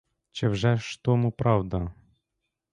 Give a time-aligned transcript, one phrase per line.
[0.31, 1.91] Чи вже ж тому правда?